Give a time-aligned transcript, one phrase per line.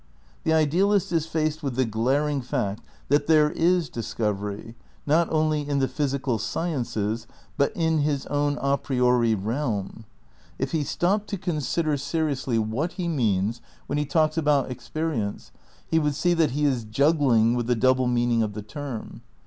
[0.45, 4.73] The idealist is faced with the glaring fact that there is discovery,
[5.05, 10.05] not only in the physical sciences, but in his own a priori realm.
[10.57, 12.31] If he stopped to consider se 12 THE NEW IDEALISM i
[12.63, 15.51] riously what he means when he talks about "experi ence"
[15.85, 19.21] he would see that he is juggling with the double meaning of the term.